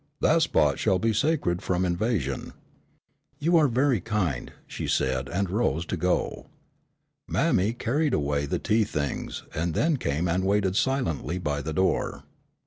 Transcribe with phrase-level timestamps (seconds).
[0.19, 2.53] That spot shall be sacred from invasion."
[3.37, 6.47] "You are very kind," she said and rose to go.
[7.27, 12.23] Mammy carried away the tea things, and then came and waited silently by the door.